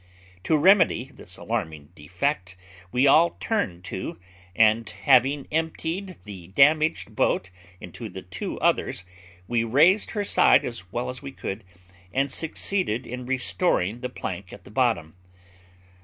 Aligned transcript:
To 0.45 0.57
remedy 0.57 1.11
this 1.13 1.37
alarming 1.37 1.89
defect 1.93 2.57
we 2.91 3.05
all 3.05 3.37
turned 3.39 3.83
to, 3.83 4.19
and 4.55 4.89
having 4.89 5.47
emptied 5.51 6.15
the 6.23 6.47
damaged 6.47 7.15
boat 7.15 7.51
into 7.79 8.09
the 8.09 8.23
two 8.23 8.59
others, 8.61 9.03
we 9.47 9.63
raised 9.63 10.09
her 10.17 10.23
side 10.23 10.65
as 10.65 10.91
well 10.91 11.07
as 11.07 11.21
we 11.21 11.31
could, 11.31 11.63
and 12.11 12.31
succeeded 12.31 13.05
in 13.05 13.27
restoring 13.27 14.01
the 14.01 14.09
plank 14.09 14.51
at 14.51 14.63
the 14.63 14.71
bottom. 14.71 15.13